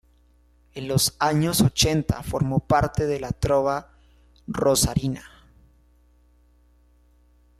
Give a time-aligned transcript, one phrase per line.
[0.73, 3.91] En los años ochenta formó parte de la Trova
[4.47, 5.21] Rosarina.